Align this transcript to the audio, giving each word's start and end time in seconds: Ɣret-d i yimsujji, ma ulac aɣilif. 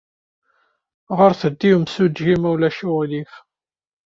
Ɣret-d 1.19 1.61
i 1.63 1.69
yimsujji, 1.71 2.33
ma 2.37 2.49
ulac 2.53 2.79
aɣilif. 2.87 3.33